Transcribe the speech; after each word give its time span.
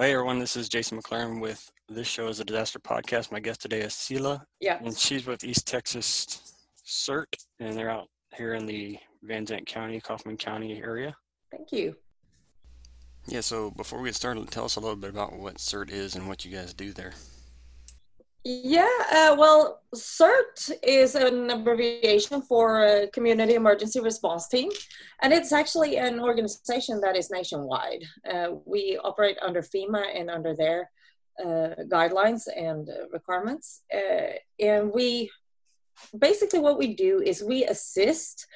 Hey 0.00 0.12
everyone, 0.12 0.38
this 0.38 0.56
is 0.56 0.68
Jason 0.68 1.02
McLaren 1.02 1.40
with 1.40 1.72
This 1.88 2.06
Show 2.06 2.28
is 2.28 2.38
a 2.38 2.44
Disaster 2.44 2.78
Podcast. 2.78 3.32
My 3.32 3.40
guest 3.40 3.60
today 3.60 3.80
is 3.80 3.94
Sela. 3.94 4.42
Yeah. 4.60 4.78
And 4.80 4.96
she's 4.96 5.26
with 5.26 5.42
East 5.42 5.66
Texas 5.66 6.54
CERT, 6.86 7.34
and 7.58 7.76
they're 7.76 7.90
out 7.90 8.06
here 8.36 8.54
in 8.54 8.64
the 8.64 8.96
Van 9.24 9.44
Zandt 9.44 9.66
County, 9.66 10.00
Kaufman 10.00 10.36
County 10.36 10.80
area. 10.80 11.16
Thank 11.50 11.72
you. 11.72 11.96
Yeah, 13.26 13.40
so 13.40 13.72
before 13.72 14.00
we 14.00 14.10
get 14.10 14.14
started, 14.14 14.48
tell 14.52 14.66
us 14.66 14.76
a 14.76 14.80
little 14.80 14.94
bit 14.94 15.10
about 15.10 15.36
what 15.36 15.56
CERT 15.56 15.90
is 15.90 16.14
and 16.14 16.28
what 16.28 16.44
you 16.44 16.52
guys 16.52 16.72
do 16.72 16.92
there. 16.92 17.14
Yeah, 18.50 18.88
uh, 19.12 19.36
well, 19.38 19.82
CERT 19.94 20.72
is 20.82 21.14
an 21.14 21.50
abbreviation 21.50 22.40
for 22.40 22.82
uh, 22.82 23.06
Community 23.12 23.56
Emergency 23.56 24.00
Response 24.00 24.48
Team, 24.48 24.70
and 25.20 25.34
it's 25.34 25.52
actually 25.52 25.98
an 25.98 26.18
organization 26.18 26.98
that 27.02 27.14
is 27.14 27.30
nationwide. 27.30 28.04
Uh, 28.26 28.52
we 28.64 28.98
operate 29.04 29.36
under 29.42 29.60
FEMA 29.60 30.02
and 30.18 30.30
under 30.30 30.56
their 30.56 30.90
uh, 31.44 31.74
guidelines 31.92 32.44
and 32.56 32.88
uh, 32.88 33.06
requirements, 33.12 33.82
uh, 33.94 34.32
and 34.58 34.92
we 34.94 35.30
basically 36.18 36.60
what 36.60 36.78
we 36.78 36.94
do 36.94 37.20
is 37.20 37.44
we 37.44 37.64
assist 37.64 38.46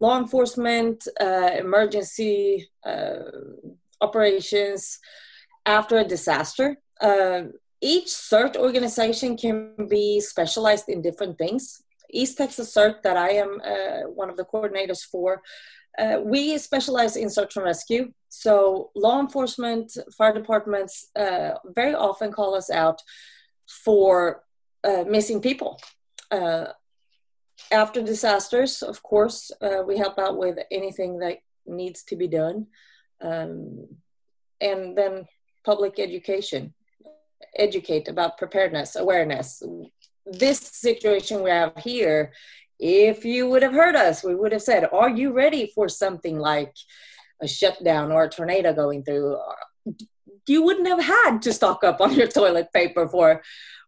law 0.00 0.16
enforcement, 0.16 1.06
emergency 1.20 2.70
operations 4.00 4.98
after 5.66 5.98
a 5.98 6.04
disaster 6.04 6.78
each 7.82 8.06
CERT 8.06 8.56
organization 8.56 9.36
can 9.36 9.74
be 9.88 10.20
specialized 10.20 10.88
in 10.88 11.02
different 11.02 11.36
things. 11.36 11.82
East 12.10 12.38
Texas 12.38 12.72
CERT, 12.72 13.02
that 13.02 13.16
I 13.16 13.30
am 13.30 13.60
uh, 13.64 14.08
one 14.08 14.30
of 14.30 14.36
the 14.36 14.44
coordinators 14.44 15.02
for, 15.04 15.42
uh, 15.98 16.20
we 16.22 16.56
specialize 16.58 17.16
in 17.16 17.28
search 17.28 17.56
and 17.56 17.64
rescue. 17.64 18.12
So, 18.28 18.90
law 18.94 19.20
enforcement, 19.20 19.92
fire 20.16 20.32
departments 20.32 21.08
uh, 21.16 21.54
very 21.74 21.94
often 21.94 22.32
call 22.32 22.54
us 22.54 22.70
out 22.70 23.02
for 23.84 24.44
uh, 24.84 25.04
missing 25.06 25.40
people. 25.40 25.80
Uh, 26.30 26.66
after 27.70 28.00
disasters, 28.02 28.82
of 28.82 29.02
course, 29.02 29.50
uh, 29.60 29.82
we 29.86 29.98
help 29.98 30.18
out 30.18 30.38
with 30.38 30.58
anything 30.70 31.18
that 31.18 31.38
needs 31.66 32.04
to 32.04 32.16
be 32.16 32.28
done. 32.28 32.66
Um, 33.20 33.88
and 34.60 34.96
then 34.96 35.26
public 35.64 35.98
education 35.98 36.74
educate 37.56 38.08
about 38.08 38.38
preparedness, 38.38 38.96
awareness. 38.96 39.62
This 40.24 40.58
situation 40.58 41.42
we 41.42 41.50
have 41.50 41.76
here, 41.78 42.32
if 42.78 43.24
you 43.24 43.48
would 43.48 43.62
have 43.62 43.72
heard 43.72 43.96
us, 43.96 44.24
we 44.24 44.34
would 44.34 44.52
have 44.52 44.62
said, 44.62 44.88
Are 44.92 45.10
you 45.10 45.32
ready 45.32 45.70
for 45.74 45.88
something 45.88 46.38
like 46.38 46.74
a 47.40 47.48
shutdown 47.48 48.12
or 48.12 48.24
a 48.24 48.28
tornado 48.28 48.72
going 48.72 49.04
through? 49.04 49.38
You 50.48 50.62
wouldn't 50.62 50.88
have 50.88 51.02
had 51.02 51.42
to 51.42 51.52
stock 51.52 51.84
up 51.84 52.00
on 52.00 52.14
your 52.14 52.28
toilet 52.28 52.68
paper 52.72 53.08
for 53.08 53.42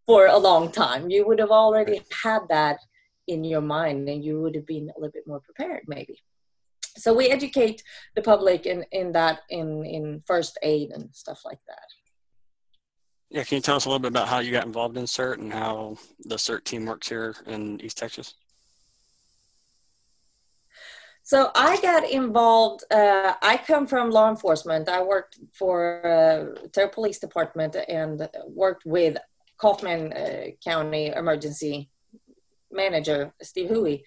for 0.07 0.27
a 0.27 0.37
long 0.37 0.71
time. 0.71 1.11
You 1.11 1.27
would 1.27 1.39
have 1.39 1.51
already 1.51 2.03
had 2.23 2.41
that 2.51 2.79
in 3.27 3.43
your 3.43 3.63
mind 3.63 4.09
and 4.09 4.23
you 4.23 4.41
would 4.43 4.55
have 4.55 4.67
been 4.67 4.91
a 4.91 5.01
little 5.01 5.13
bit 5.13 5.27
more 5.27 5.41
prepared 5.41 5.83
maybe. 5.87 6.23
So 6.97 7.13
we 7.13 7.29
educate 7.29 7.83
the 8.15 8.23
public 8.23 8.67
in, 8.67 8.85
in 8.93 9.13
that 9.13 9.41
in, 9.49 9.85
in 9.85 10.23
first 10.27 10.59
aid 10.63 10.91
and 10.91 11.09
stuff 11.13 11.41
like 11.45 11.59
that. 11.67 11.89
Yeah, 13.35 13.43
can 13.43 13.57
you 13.57 13.63
tell 13.63 13.75
us 13.75 13.85
a 13.85 13.89
little 13.89 13.99
bit 13.99 14.13
about 14.13 14.29
how 14.29 14.39
you 14.39 14.53
got 14.53 14.65
involved 14.65 14.97
in 14.97 15.07
CERT 15.07 15.39
and 15.39 15.53
how 15.53 15.97
the 16.25 16.37
CERT 16.37 16.63
team 16.63 16.87
works 16.87 17.09
here 17.09 17.35
in 17.47 17.81
East 17.81 17.99
Texas? 17.99 18.35
So 21.25 21.51
I 21.57 21.81
got 21.81 22.09
involved. 22.09 22.85
Uh, 22.93 23.35
I 23.43 23.57
come 23.57 23.89
from 23.89 24.13
law 24.13 24.31
enforcement. 24.31 24.89
I 24.89 25.03
worked 25.03 25.41
for 25.53 26.07
uh, 26.07 26.69
Terrell 26.69 26.91
Police 26.91 27.19
Department 27.19 27.75
and 27.89 28.29
worked 28.47 28.87
with 28.87 29.17
Kaufman 29.59 30.13
uh, 30.13 30.51
County 30.63 31.09
Emergency 31.09 31.91
Manager 32.71 33.35
Steve 33.43 33.69
Huey, 33.69 34.05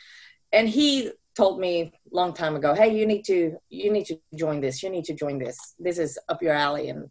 and 0.53 0.69
he 0.69 1.11
told 1.35 1.59
me 1.59 1.81
a 1.81 2.15
long 2.15 2.31
time 2.33 2.55
ago, 2.55 2.73
"Hey, 2.73 2.97
you 2.97 3.05
need 3.05 3.25
to 3.25 3.57
you 3.69 3.91
need 3.91 4.05
to 4.05 4.17
join 4.35 4.61
this. 4.61 4.81
You 4.81 4.89
need 4.89 5.03
to 5.05 5.13
join 5.13 5.37
this. 5.37 5.57
This 5.77 5.97
is 5.97 6.17
up 6.29 6.41
your 6.41 6.53
alley." 6.53 6.87
And 6.87 7.09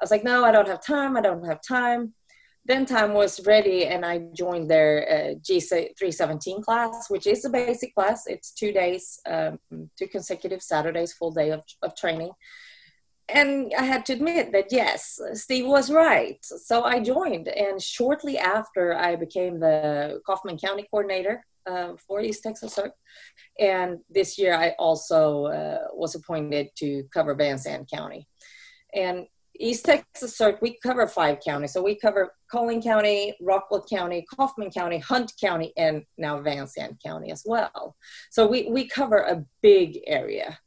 I 0.00 0.02
was 0.02 0.10
like, 0.10 0.24
no, 0.24 0.44
I 0.44 0.52
don't 0.52 0.68
have 0.68 0.84
time. 0.84 1.16
I 1.16 1.20
don't 1.20 1.44
have 1.44 1.60
time. 1.66 2.14
Then 2.66 2.84
time 2.84 3.14
was 3.14 3.46
ready, 3.46 3.86
and 3.86 4.04
I 4.04 4.26
joined 4.34 4.68
their 4.68 5.06
uh, 5.08 5.34
G317 5.38 6.64
class, 6.64 7.08
which 7.08 7.26
is 7.28 7.44
a 7.44 7.50
basic 7.50 7.94
class. 7.94 8.26
It's 8.26 8.50
two 8.50 8.72
days, 8.72 9.20
um, 9.28 9.58
two 9.96 10.08
consecutive 10.08 10.62
Saturdays, 10.62 11.12
full 11.12 11.30
day 11.30 11.50
of, 11.50 11.62
of 11.82 11.94
training. 11.94 12.32
And 13.28 13.72
I 13.78 13.84
had 13.84 14.04
to 14.06 14.14
admit 14.14 14.52
that 14.52 14.72
yes, 14.72 15.20
Steve 15.34 15.66
was 15.66 15.92
right. 15.92 16.38
So 16.42 16.82
I 16.82 17.00
joined, 17.00 17.48
and 17.48 17.80
shortly 17.80 18.36
after, 18.36 18.96
I 18.96 19.14
became 19.14 19.60
the 19.60 20.20
Kaufman 20.26 20.58
County 20.58 20.86
coordinator 20.90 21.44
uh, 21.66 21.92
for 22.06 22.20
East 22.20 22.42
Texas 22.42 22.76
CERT. 22.76 22.90
And 23.58 23.98
this 24.10 24.38
year, 24.38 24.54
I 24.54 24.74
also 24.78 25.46
uh, 25.46 25.78
was 25.92 26.14
appointed 26.14 26.68
to 26.78 27.04
cover 27.12 27.34
Van 27.34 27.58
Zandt 27.58 27.90
County. 27.90 28.26
And 28.94 29.26
East 29.58 29.84
Texas 29.84 30.36
CERT, 30.38 30.60
we 30.60 30.78
cover 30.82 31.06
five 31.06 31.38
counties. 31.44 31.72
So 31.72 31.82
we 31.82 31.96
cover 31.98 32.32
Collin 32.50 32.82
County, 32.82 33.34
Rockwall 33.42 33.88
County, 33.88 34.24
Kaufman 34.34 34.70
County, 34.70 34.98
Hunt 34.98 35.32
County, 35.40 35.72
and 35.76 36.02
now 36.18 36.40
Van 36.40 36.66
Zandt 36.66 37.02
County 37.04 37.30
as 37.30 37.42
well. 37.46 37.96
So 38.30 38.46
we, 38.46 38.68
we 38.70 38.88
cover 38.88 39.18
a 39.18 39.44
big 39.62 40.00
area. 40.06 40.58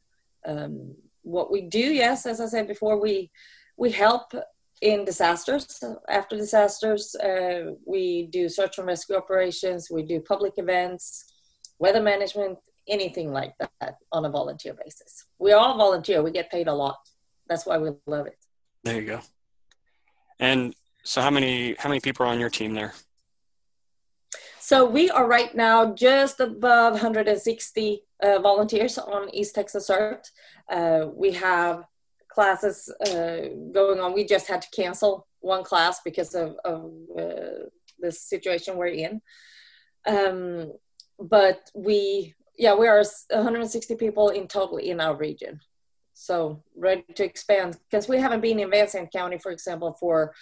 Um, 0.46 0.94
what 1.22 1.50
we 1.50 1.62
do, 1.62 1.78
yes, 1.78 2.26
as 2.26 2.40
I 2.40 2.46
said 2.46 2.66
before, 2.66 3.00
we 3.00 3.30
we 3.76 3.90
help 3.90 4.32
in 4.82 5.04
disasters. 5.04 5.82
After 6.08 6.36
disasters, 6.36 7.14
uh, 7.14 7.72
we 7.86 8.26
do 8.26 8.48
search 8.48 8.78
and 8.78 8.86
rescue 8.86 9.16
operations. 9.16 9.88
We 9.90 10.02
do 10.02 10.20
public 10.20 10.54
events, 10.56 11.32
weather 11.78 12.02
management, 12.02 12.58
anything 12.88 13.32
like 13.32 13.54
that 13.58 13.96
on 14.12 14.24
a 14.24 14.30
volunteer 14.30 14.74
basis. 14.74 15.26
We 15.38 15.52
all 15.52 15.76
volunteer. 15.76 16.22
We 16.22 16.30
get 16.30 16.50
paid 16.50 16.68
a 16.68 16.74
lot. 16.74 16.98
That's 17.48 17.66
why 17.66 17.78
we 17.78 17.90
love 18.06 18.26
it. 18.26 18.38
There 18.84 19.00
you 19.00 19.06
go. 19.06 19.20
And 20.38 20.74
so, 21.04 21.20
how 21.20 21.30
many 21.30 21.74
how 21.78 21.88
many 21.88 22.00
people 22.00 22.26
are 22.26 22.28
on 22.28 22.40
your 22.40 22.50
team 22.50 22.74
there? 22.74 22.94
So 24.70 24.84
we 24.84 25.10
are 25.10 25.26
right 25.26 25.52
now 25.52 25.94
just 25.94 26.38
above 26.38 26.92
160 26.92 28.02
uh, 28.22 28.38
volunteers 28.38 28.98
on 28.98 29.28
East 29.34 29.56
Texas 29.56 29.90
CERT. 29.90 30.30
Uh, 30.70 31.08
we 31.12 31.32
have 31.32 31.84
classes 32.28 32.88
uh, 33.08 33.48
going 33.72 33.98
on. 33.98 34.14
We 34.14 34.24
just 34.24 34.46
had 34.46 34.62
to 34.62 34.68
cancel 34.70 35.26
one 35.40 35.64
class 35.64 36.00
because 36.04 36.36
of, 36.36 36.54
of 36.64 36.92
uh, 37.18 37.66
the 37.98 38.12
situation 38.12 38.76
we're 38.76 38.86
in. 38.88 39.20
Um, 40.06 40.72
but 41.18 41.68
we, 41.74 42.34
yeah, 42.56 42.76
we 42.76 42.86
are 42.86 43.02
160 43.30 43.96
people 43.96 44.28
in 44.28 44.46
total 44.46 44.76
in 44.76 45.00
our 45.00 45.16
region 45.16 45.60
so 46.20 46.62
ready 46.76 47.02
to 47.14 47.24
expand 47.24 47.78
because 47.90 48.06
we 48.06 48.18
haven't 48.18 48.42
been 48.42 48.60
in 48.60 48.70
Van 48.70 48.86
Zandt 48.86 49.10
County, 49.10 49.38
for 49.38 49.50
example, 49.50 49.96
for 49.98 50.34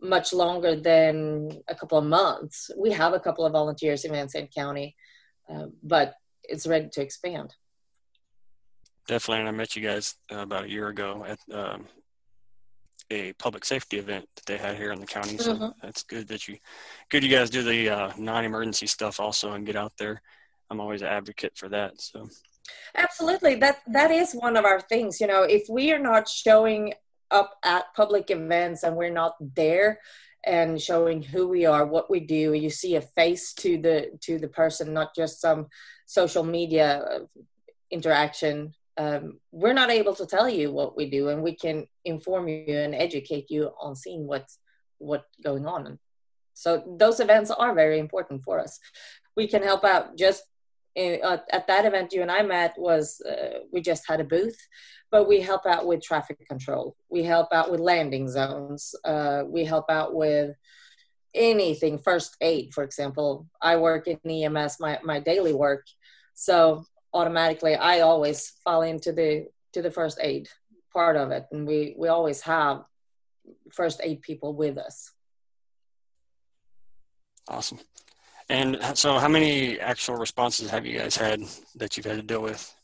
much 0.00 0.32
longer 0.32 0.76
than 0.76 1.50
a 1.68 1.74
couple 1.74 1.98
of 1.98 2.04
months. 2.04 2.70
We 2.76 2.92
have 2.92 3.12
a 3.12 3.18
couple 3.18 3.44
of 3.44 3.52
volunteers 3.52 4.04
in 4.04 4.12
Van 4.12 4.28
Zandt 4.28 4.54
County, 4.54 4.94
uh, 5.52 5.66
but 5.82 6.14
it's 6.44 6.66
ready 6.66 6.88
to 6.92 7.02
expand. 7.02 7.54
Definitely, 9.08 9.40
and 9.40 9.48
I 9.48 9.52
met 9.52 9.74
you 9.74 9.82
guys 9.82 10.14
uh, 10.32 10.38
about 10.38 10.64
a 10.64 10.70
year 10.70 10.88
ago 10.88 11.24
at 11.26 11.38
um, 11.52 11.86
a 13.10 13.32
public 13.32 13.64
safety 13.64 13.98
event 13.98 14.28
that 14.36 14.46
they 14.46 14.58
had 14.58 14.76
here 14.76 14.92
in 14.92 15.00
the 15.00 15.06
county. 15.06 15.38
So 15.38 15.54
mm-hmm. 15.54 15.68
that's 15.82 16.04
good 16.04 16.28
that 16.28 16.46
you, 16.46 16.56
good 17.10 17.24
you 17.24 17.30
guys 17.30 17.50
do 17.50 17.64
the 17.64 17.88
uh, 17.88 18.12
non-emergency 18.16 18.86
stuff 18.86 19.18
also 19.18 19.54
and 19.54 19.66
get 19.66 19.74
out 19.74 19.92
there. 19.98 20.22
I'm 20.70 20.80
always 20.80 21.02
an 21.02 21.08
advocate 21.08 21.56
for 21.56 21.68
that. 21.70 22.00
So 22.00 22.28
Absolutely. 22.94 23.56
That 23.56 23.78
that 23.88 24.10
is 24.10 24.32
one 24.32 24.56
of 24.56 24.64
our 24.64 24.80
things. 24.80 25.20
You 25.20 25.26
know, 25.26 25.42
if 25.42 25.64
we 25.68 25.92
are 25.92 25.98
not 25.98 26.28
showing 26.28 26.94
up 27.30 27.54
at 27.64 27.92
public 27.94 28.30
events 28.30 28.82
and 28.82 28.96
we're 28.96 29.10
not 29.10 29.34
there 29.40 30.00
and 30.44 30.80
showing 30.80 31.22
who 31.22 31.48
we 31.48 31.66
are, 31.66 31.84
what 31.84 32.08
we 32.10 32.20
do, 32.20 32.52
you 32.52 32.70
see 32.70 32.96
a 32.96 33.00
face 33.00 33.52
to 33.54 33.78
the 33.78 34.10
to 34.22 34.38
the 34.38 34.48
person, 34.48 34.92
not 34.94 35.14
just 35.14 35.40
some 35.40 35.66
social 36.06 36.44
media 36.44 36.98
uh, 36.98 37.18
interaction. 37.90 38.72
Um, 38.98 39.40
we're 39.52 39.74
not 39.74 39.90
able 39.90 40.14
to 40.14 40.24
tell 40.24 40.48
you 40.48 40.72
what 40.72 40.96
we 40.96 41.10
do, 41.10 41.28
and 41.28 41.42
we 41.42 41.54
can 41.54 41.86
inform 42.04 42.48
you 42.48 42.64
and 42.78 42.94
educate 42.94 43.50
you 43.50 43.70
on 43.80 43.94
seeing 43.94 44.26
what's 44.26 44.58
what's 44.98 45.36
going 45.44 45.66
on. 45.66 45.98
So 46.54 46.82
those 46.98 47.20
events 47.20 47.50
are 47.50 47.74
very 47.74 47.98
important 47.98 48.42
for 48.42 48.58
us. 48.58 48.78
We 49.36 49.46
can 49.46 49.62
help 49.62 49.84
out 49.84 50.16
just 50.16 50.42
uh, 50.96 51.38
at 51.50 51.66
that 51.66 51.84
event 51.84 52.12
you 52.12 52.22
and 52.22 52.30
I 52.30 52.42
met 52.42 52.74
was 52.78 53.20
uh, 53.20 53.60
we 53.72 53.80
just 53.80 54.04
had 54.08 54.20
a 54.20 54.24
booth, 54.24 54.58
but 55.10 55.28
we 55.28 55.40
help 55.40 55.66
out 55.66 55.86
with 55.86 56.02
traffic 56.02 56.38
control. 56.48 56.96
We 57.10 57.22
help 57.22 57.48
out 57.52 57.70
with 57.70 57.80
landing 57.80 58.28
zones. 58.28 58.94
Uh, 59.04 59.42
we 59.46 59.64
help 59.64 59.90
out 59.90 60.14
with 60.14 60.56
anything 61.34 61.98
first 61.98 62.36
aid, 62.40 62.72
for 62.72 62.82
example. 62.82 63.46
I 63.60 63.76
work 63.76 64.08
in 64.08 64.18
EMS, 64.28 64.78
my, 64.80 64.98
my 65.04 65.20
daily 65.20 65.52
work, 65.52 65.84
so 66.34 66.84
automatically 67.12 67.74
I 67.74 68.00
always 68.00 68.52
fall 68.64 68.82
into 68.82 69.12
the 69.12 69.46
to 69.72 69.82
the 69.82 69.90
first 69.90 70.18
aid 70.22 70.48
part 70.92 71.16
of 71.16 71.30
it, 71.30 71.46
and 71.52 71.66
we 71.66 71.94
we 71.98 72.08
always 72.08 72.40
have 72.42 72.84
first 73.70 74.00
aid 74.02 74.22
people 74.22 74.54
with 74.54 74.78
us. 74.78 75.12
Awesome. 77.48 77.78
And 78.48 78.78
so, 78.94 79.18
how 79.18 79.28
many 79.28 79.80
actual 79.80 80.16
responses 80.16 80.70
have 80.70 80.86
you 80.86 80.98
guys 80.98 81.16
had 81.16 81.42
that 81.74 81.96
you've 81.96 82.06
had 82.06 82.16
to 82.16 82.22
deal 82.22 82.42
with? 82.42 82.74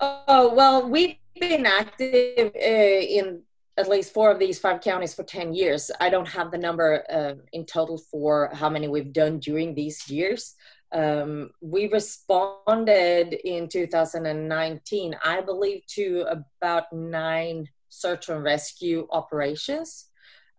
Oh, 0.00 0.54
well, 0.54 0.88
we've 0.88 1.16
been 1.40 1.66
active 1.66 2.52
uh, 2.54 2.58
in 2.58 3.42
at 3.78 3.88
least 3.88 4.12
four 4.12 4.30
of 4.30 4.38
these 4.38 4.58
five 4.58 4.80
counties 4.80 5.14
for 5.14 5.22
10 5.22 5.54
years. 5.54 5.90
I 6.00 6.10
don't 6.10 6.28
have 6.28 6.50
the 6.50 6.58
number 6.58 7.04
uh, 7.10 7.34
in 7.52 7.64
total 7.64 7.96
for 7.96 8.50
how 8.52 8.68
many 8.68 8.88
we've 8.88 9.12
done 9.12 9.38
during 9.38 9.74
these 9.74 10.10
years. 10.10 10.54
Um, 10.92 11.50
we 11.60 11.88
responded 11.88 13.34
in 13.44 13.68
2019, 13.68 15.16
I 15.24 15.40
believe, 15.40 15.86
to 15.94 16.26
about 16.28 16.92
nine 16.92 17.68
search 17.88 18.28
and 18.28 18.42
rescue 18.42 19.06
operations. 19.10 20.06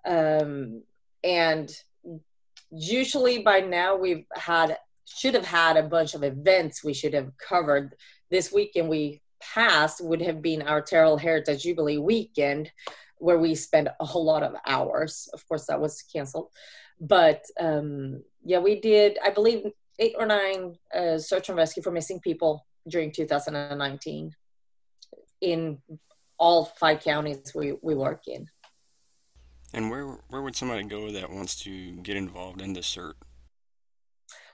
Um, 0.05 0.83
and 1.23 1.71
usually 2.71 3.39
by 3.39 3.59
now 3.59 3.95
we've 3.95 4.25
had 4.33 4.77
should 5.05 5.33
have 5.33 5.45
had 5.45 5.75
a 5.75 5.83
bunch 5.83 6.13
of 6.13 6.23
events 6.23 6.83
we 6.83 6.93
should 6.93 7.13
have 7.13 7.31
covered. 7.37 7.95
This 8.29 8.51
weekend 8.51 8.89
we 8.89 9.21
passed 9.41 10.03
would 10.03 10.21
have 10.21 10.41
been 10.41 10.61
our 10.61 10.81
Terrell 10.81 11.17
Heritage 11.17 11.63
Jubilee 11.63 11.97
weekend 11.97 12.71
where 13.17 13.39
we 13.39 13.55
spent 13.55 13.87
a 13.99 14.05
whole 14.05 14.23
lot 14.23 14.43
of 14.43 14.55
hours. 14.67 15.27
Of 15.33 15.47
course 15.47 15.65
that 15.65 15.81
was 15.81 16.03
canceled. 16.03 16.49
But 17.01 17.43
um, 17.59 18.21
yeah 18.43 18.59
we 18.59 18.79
did 18.79 19.17
i 19.23 19.29
believe 19.29 19.65
eight 19.99 20.15
or 20.17 20.25
nine 20.25 20.75
uh, 20.93 21.17
search 21.17 21.49
and 21.49 21.57
rescue 21.57 21.83
for 21.83 21.91
missing 21.91 22.19
people 22.19 22.65
during 22.87 23.11
2019 23.11 24.33
in 25.41 25.77
all 26.37 26.65
five 26.65 27.01
counties 27.01 27.51
we, 27.53 27.73
we 27.81 27.95
work 27.95 28.27
in 28.27 28.47
and 29.73 29.89
where 29.89 30.05
where 30.29 30.41
would 30.41 30.55
somebody 30.55 30.83
go 30.83 31.11
that 31.11 31.29
wants 31.29 31.55
to 31.63 31.91
get 31.97 32.17
involved 32.17 32.61
in 32.61 32.73
the 32.73 32.81
CERT? 32.81 33.13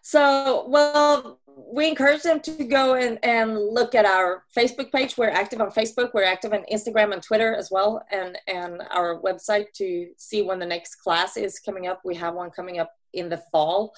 So, 0.02 0.66
well, 0.68 1.40
we 1.48 1.88
encourage 1.88 2.22
them 2.22 2.40
to 2.42 2.64
go 2.66 2.94
and, 2.94 3.18
and 3.24 3.58
look 3.58 3.96
at 3.96 4.06
our 4.06 4.44
Facebook 4.56 4.92
page. 4.92 5.18
We're 5.18 5.30
active 5.30 5.60
on 5.62 5.72
Facebook. 5.72 6.12
We're 6.14 6.26
active 6.26 6.54
on 6.54 6.64
Instagram 6.72 7.12
and 7.12 7.24
Twitter 7.24 7.56
as 7.56 7.72
well, 7.72 8.06
and 8.12 8.38
and 8.48 8.84
our 8.92 9.20
website 9.22 9.72
to 9.78 10.10
see 10.18 10.44
when 10.44 10.60
the 10.60 10.66
next 10.66 10.98
class 10.98 11.38
is 11.38 11.60
coming 11.60 11.88
up. 11.88 12.02
We 12.06 12.14
have 12.16 12.36
one 12.36 12.52
coming 12.52 12.80
up 12.80 12.92
in 13.14 13.30
the 13.30 13.42
fall. 13.52 13.96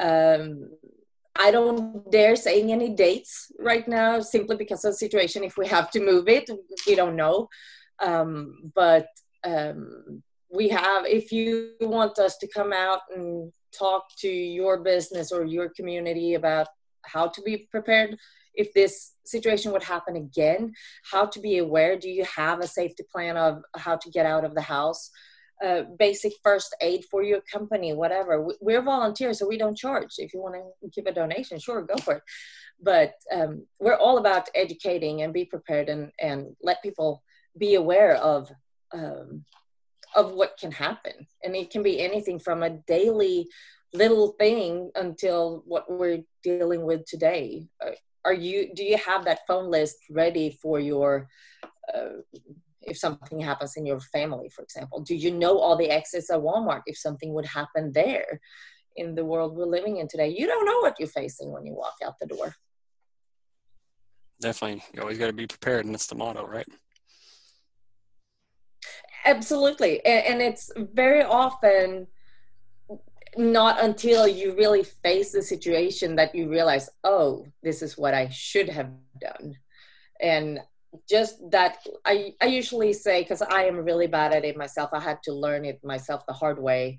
Um, 0.00 0.70
I 1.36 1.52
don't 1.52 2.10
dare 2.10 2.34
saying 2.34 2.72
any 2.72 2.94
dates 2.94 3.52
right 3.60 3.86
now, 3.86 4.20
simply 4.20 4.56
because 4.56 4.84
of 4.84 4.94
the 4.94 4.98
situation. 4.98 5.44
If 5.44 5.56
we 5.56 5.68
have 5.68 5.90
to 5.92 6.00
move 6.00 6.28
it, 6.28 6.50
we 6.86 6.94
don't 6.96 7.14
know. 7.14 7.48
Um, 8.00 8.72
but 8.74 9.06
um, 9.44 10.22
we 10.50 10.68
have 10.68 11.04
if 11.06 11.32
you 11.32 11.72
want 11.80 12.18
us 12.18 12.36
to 12.38 12.48
come 12.48 12.72
out 12.72 13.00
and 13.14 13.52
talk 13.76 14.04
to 14.18 14.28
your 14.28 14.78
business 14.78 15.32
or 15.32 15.44
your 15.44 15.68
community 15.68 16.34
about 16.34 16.68
how 17.04 17.26
to 17.28 17.42
be 17.42 17.68
prepared 17.70 18.16
if 18.54 18.72
this 18.72 19.12
situation 19.24 19.72
would 19.72 19.82
happen 19.82 20.16
again 20.16 20.72
how 21.10 21.26
to 21.26 21.40
be 21.40 21.58
aware 21.58 21.98
do 21.98 22.08
you 22.08 22.24
have 22.24 22.60
a 22.60 22.66
safety 22.66 23.04
plan 23.12 23.36
of 23.36 23.62
how 23.76 23.96
to 23.96 24.10
get 24.10 24.26
out 24.26 24.44
of 24.44 24.54
the 24.54 24.62
house? 24.62 25.10
Uh, 25.64 25.84
basic 25.98 26.34
first 26.42 26.76
aid 26.82 27.02
for 27.10 27.22
your 27.22 27.40
company 27.50 27.94
whatever. 27.94 28.46
We're 28.60 28.82
volunteers 28.82 29.38
so 29.38 29.48
we 29.48 29.56
don't 29.56 29.76
charge. 29.76 30.10
If 30.18 30.34
you 30.34 30.40
want 30.40 30.56
to 30.56 30.88
give 30.90 31.06
a 31.06 31.14
donation 31.14 31.58
sure 31.58 31.80
go 31.80 31.96
for 31.96 32.16
it. 32.16 32.22
But 32.78 33.14
um, 33.32 33.66
we're 33.80 33.96
all 33.96 34.18
about 34.18 34.50
educating 34.54 35.22
and 35.22 35.32
be 35.32 35.46
prepared 35.46 35.88
and, 35.88 36.12
and 36.20 36.54
let 36.62 36.82
people 36.82 37.22
be 37.56 37.74
aware 37.74 38.16
of 38.16 38.50
um, 38.92 39.46
of 40.16 40.32
what 40.32 40.56
can 40.58 40.72
happen. 40.72 41.12
And 41.44 41.54
it 41.54 41.70
can 41.70 41.82
be 41.82 42.00
anything 42.00 42.38
from 42.38 42.62
a 42.62 42.70
daily 42.70 43.48
little 43.92 44.32
thing 44.38 44.90
until 44.96 45.62
what 45.66 45.84
we're 45.90 46.22
dealing 46.42 46.84
with 46.84 47.04
today. 47.06 47.68
Uh, 47.84 47.90
are 48.24 48.34
you 48.34 48.74
do 48.74 48.82
you 48.82 48.96
have 48.96 49.24
that 49.24 49.46
phone 49.46 49.70
list 49.70 49.98
ready 50.10 50.58
for 50.60 50.80
your 50.80 51.28
uh, 51.94 52.20
if 52.82 52.98
something 52.98 53.38
happens 53.38 53.76
in 53.76 53.86
your 53.86 54.00
family 54.00 54.48
for 54.48 54.62
example? 54.62 55.00
Do 55.00 55.14
you 55.14 55.30
know 55.30 55.58
all 55.58 55.76
the 55.76 55.90
exits 55.90 56.30
at 56.30 56.40
walmart 56.40 56.82
if 56.86 56.98
something 56.98 57.32
would 57.34 57.46
happen 57.46 57.92
there 57.92 58.40
in 58.96 59.14
the 59.14 59.24
world 59.24 59.54
we're 59.54 59.66
living 59.66 59.98
in 59.98 60.08
today? 60.08 60.34
You 60.36 60.46
don't 60.46 60.66
know 60.66 60.80
what 60.80 60.96
you're 60.98 61.08
facing 61.08 61.52
when 61.52 61.66
you 61.66 61.74
walk 61.74 61.94
out 62.04 62.14
the 62.20 62.26
door. 62.26 62.56
Definitely. 64.40 64.82
You 64.92 65.02
always 65.02 65.18
got 65.18 65.28
to 65.28 65.32
be 65.32 65.46
prepared 65.46 65.84
and 65.84 65.94
that's 65.94 66.08
the 66.08 66.16
motto 66.16 66.46
right 66.46 66.66
absolutely. 69.26 70.04
And, 70.06 70.26
and 70.26 70.42
it's 70.42 70.70
very 70.76 71.22
often 71.22 72.06
not 73.36 73.82
until 73.82 74.26
you 74.26 74.54
really 74.56 74.82
face 74.82 75.32
the 75.32 75.42
situation 75.42 76.16
that 76.16 76.34
you 76.34 76.48
realize 76.48 76.88
oh 77.04 77.46
this 77.62 77.82
is 77.82 77.98
what 77.98 78.14
i 78.14 78.28
should 78.28 78.68
have 78.68 78.90
done. 79.20 79.56
And 80.20 80.60
just 81.08 81.38
that 81.50 81.76
i 82.06 82.32
i 82.40 82.46
usually 82.46 82.92
say 82.92 83.22
because 83.22 83.42
i 83.42 83.64
am 83.64 83.76
really 83.76 84.06
bad 84.06 84.32
at 84.32 84.46
it 84.46 84.56
myself 84.56 84.88
i 84.94 85.00
had 85.00 85.22
to 85.22 85.32
learn 85.32 85.66
it 85.66 85.78
myself 85.84 86.24
the 86.26 86.32
hard 86.32 86.58
way. 86.58 86.98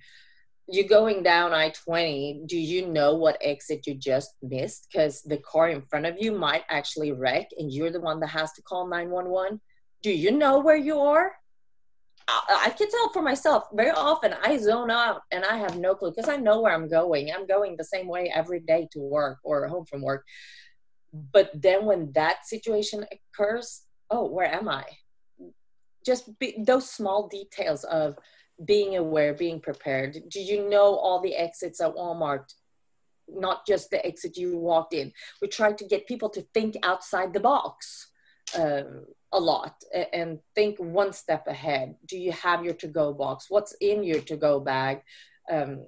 You're 0.70 0.88
going 0.88 1.24
down 1.24 1.54
i-20 1.54 2.46
do 2.48 2.58
you 2.58 2.88
know 2.88 3.16
what 3.16 3.38
exit 3.42 3.88
you 3.88 3.96
just 3.96 4.36
missed? 4.44 4.88
Because 4.92 5.22
the 5.24 5.38
car 5.38 5.70
in 5.70 5.82
front 5.82 6.06
of 6.06 6.18
you 6.20 6.34
might 6.34 6.64
actually 6.70 7.14
wreck 7.14 7.50
and 7.58 7.72
you're 7.72 7.92
the 7.92 8.02
one 8.02 8.20
that 8.20 8.28
has 8.28 8.52
to 8.54 8.62
call 8.62 8.88
911 8.88 9.60
do 10.04 10.12
you 10.12 10.32
know 10.32 10.60
where 10.60 10.78
you 10.78 11.00
are 11.00 11.32
I, 12.28 12.74
can 12.78 12.90
tell 12.90 13.10
for 13.10 13.22
myself 13.22 13.64
very 13.74 13.92
often 13.92 14.36
I 14.44 14.58
zone 14.58 14.92
out 14.92 15.22
and 15.32 15.46
I 15.46 15.58
have 15.58 15.80
no 15.80 15.96
clue 15.96 16.12
because 16.12 16.30
I 16.30 16.36
know 16.36 16.62
where 16.62 16.74
I'm 16.74 16.90
going. 16.90 17.32
I'm 17.32 17.48
going 17.48 17.78
the 17.78 17.84
same 17.84 18.08
way 18.08 18.32
every 18.34 18.60
day 18.60 18.88
to 18.92 19.00
work 19.00 19.38
or 19.44 19.68
home 19.68 19.86
from 19.86 20.02
work. 20.02 20.26
But 21.14 21.52
then 21.54 21.86
when 21.86 22.12
that 22.14 22.46
situation 22.46 23.06
occurs, 23.12 23.84
oh, 24.10 24.26
where 24.26 24.54
am 24.54 24.68
I? 24.68 24.84
Just 26.06 26.38
be, 26.40 26.56
those 26.66 26.90
small 26.90 27.28
details 27.28 27.84
of 27.86 28.18
being 28.66 28.98
aware, 28.98 29.34
being 29.34 29.60
prepared. 29.60 30.18
Do 30.30 30.42
you 30.42 30.70
know 30.70 30.96
all 30.96 31.22
the 31.22 31.36
exits 31.36 31.80
at 31.80 31.96
Walmart? 31.96 32.54
Not 33.30 33.66
just 33.66 33.90
the 33.90 34.06
exit 34.06 34.38
you 34.38 34.58
walked 34.58 34.94
in. 34.94 35.12
We 35.42 35.48
try 35.48 35.74
to 35.74 35.86
get 35.86 36.08
people 36.08 36.30
to 36.30 36.42
think 36.54 36.76
outside 36.84 37.34
the 37.34 37.40
box. 37.40 38.10
Um, 38.58 39.06
a 39.34 39.40
lot 39.40 39.76
and 40.14 40.40
think 40.56 40.78
one 40.80 41.12
step 41.12 41.48
ahead. 41.48 41.96
Do 42.06 42.18
you 42.18 42.32
have 42.32 42.64
your 42.64 42.74
to 42.76 42.88
go 42.88 43.14
box? 43.14 43.48
What's 43.50 43.74
in 43.82 44.04
your 44.04 44.22
to 44.22 44.38
go 44.38 44.60
bag? 44.60 45.02
Um, 45.52 45.86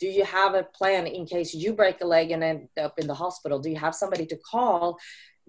do 0.00 0.06
you 0.06 0.24
have 0.24 0.54
a 0.54 0.62
plan 0.62 1.06
in 1.06 1.26
case 1.26 1.54
you 1.54 1.72
break 1.72 2.00
a 2.00 2.06
leg 2.06 2.30
and 2.30 2.42
end 2.42 2.68
up 2.80 2.98
in 2.98 3.06
the 3.06 3.14
hospital? 3.14 3.58
Do 3.58 3.68
you 3.68 3.76
have 3.76 3.94
somebody 3.94 4.26
to 4.26 4.36
call 4.36 4.98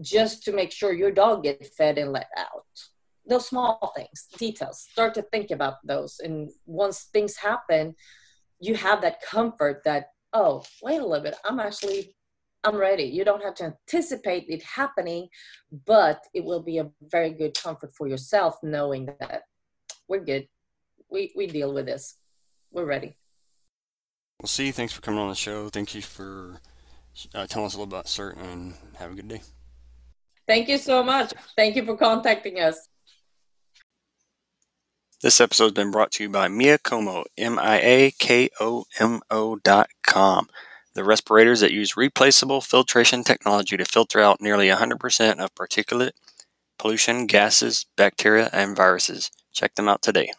just 0.01 0.43
to 0.43 0.51
make 0.51 0.71
sure 0.71 0.93
your 0.93 1.11
dog 1.11 1.43
gets 1.43 1.69
fed 1.75 1.97
and 1.97 2.11
let 2.11 2.27
out? 2.37 2.65
Those 3.27 3.47
small 3.47 3.93
things, 3.95 4.27
details. 4.37 4.87
Start 4.91 5.13
to 5.15 5.21
think 5.21 5.51
about 5.51 5.75
those. 5.83 6.19
And 6.19 6.49
once 6.65 7.03
things 7.13 7.35
happen, 7.35 7.95
you 8.59 8.75
have 8.75 9.01
that 9.01 9.21
comfort 9.21 9.83
that, 9.85 10.07
oh, 10.33 10.63
wait 10.81 10.99
a 10.99 11.05
little 11.05 11.23
bit, 11.23 11.35
I'm 11.45 11.59
actually 11.59 12.15
I'm 12.63 12.75
ready. 12.75 13.03
You 13.03 13.23
don't 13.23 13.43
have 13.43 13.55
to 13.55 13.63
anticipate 13.65 14.45
it 14.49 14.61
happening, 14.63 15.29
but 15.85 16.25
it 16.33 16.43
will 16.43 16.61
be 16.61 16.79
a 16.79 16.89
very 17.01 17.31
good 17.31 17.57
comfort 17.57 17.91
for 17.95 18.07
yourself 18.07 18.57
knowing 18.61 19.05
that 19.19 19.43
we're 20.07 20.19
good. 20.19 20.47
We 21.09 21.31
we 21.35 21.47
deal 21.47 21.73
with 21.73 21.85
this. 21.85 22.15
We're 22.71 22.85
ready. 22.85 23.15
Well, 24.41 24.47
see, 24.47 24.71
thanks 24.71 24.93
for 24.93 25.01
coming 25.01 25.19
on 25.19 25.29
the 25.29 25.35
show. 25.35 25.69
Thank 25.69 25.95
you 25.95 26.01
for 26.01 26.59
uh, 27.33 27.47
telling 27.47 27.65
us 27.65 27.75
a 27.75 27.79
little 27.79 27.93
about 27.93 28.05
CERT 28.05 28.37
and 28.37 28.73
have 28.97 29.11
a 29.11 29.15
good 29.15 29.27
day. 29.27 29.41
Thank 30.47 30.67
you 30.67 30.77
so 30.77 31.03
much. 31.03 31.33
Thank 31.55 31.75
you 31.75 31.85
for 31.85 31.95
contacting 31.95 32.59
us. 32.59 32.87
This 35.21 35.41
episode 35.41 35.65
has 35.65 35.73
been 35.73 35.91
brought 35.91 36.11
to 36.13 36.23
you 36.23 36.29
by 36.29 36.47
Miakomo, 36.47 37.25
M 37.37 37.59
I 37.59 37.79
A 37.81 38.11
K 38.19 38.49
O 38.59 38.85
M 38.99 39.21
O 39.29 39.57
dot 39.57 39.89
com 40.03 40.47
the 40.95 41.03
respirators 41.03 41.59
that 41.59 41.71
use 41.71 41.97
replaceable 41.97 42.61
filtration 42.61 43.23
technology 43.23 43.77
to 43.77 43.85
filter 43.85 44.19
out 44.19 44.41
nearly 44.41 44.67
100% 44.67 45.39
of 45.39 45.55
particulate, 45.55 46.11
pollution, 46.77 47.25
gases, 47.27 47.85
bacteria, 47.95 48.49
and 48.51 48.75
viruses. 48.75 49.29
Check 49.53 49.75
them 49.75 49.87
out 49.87 50.01
today. 50.01 50.31